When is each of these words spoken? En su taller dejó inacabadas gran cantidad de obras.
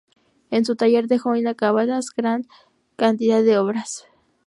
En 0.49 0.65
su 0.65 0.75
taller 0.75 1.07
dejó 1.07 1.35
inacabadas 1.35 2.09
gran 2.17 2.47
cantidad 2.95 3.43
de 3.43 3.59
obras. 3.59 4.05